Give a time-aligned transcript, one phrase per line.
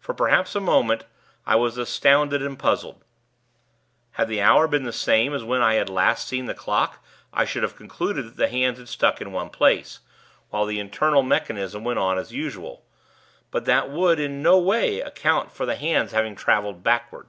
[0.00, 1.04] For perhaps a moment
[1.46, 3.04] I was astounded and puzzled.
[4.14, 6.98] Had the hour been the same as when I had last seen the clock,
[7.32, 10.00] I should have concluded that the hands had stuck in one place,
[10.50, 12.84] while the internal mechanism went on as usual;
[13.52, 17.28] but that would, in no way, account for the hands having traveled backward.